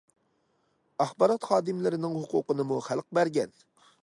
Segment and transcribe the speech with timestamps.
[1.05, 3.57] ئاخبارات خادىملىرىنىڭ ھوقۇقىنىمۇ خەلق بەرگەن.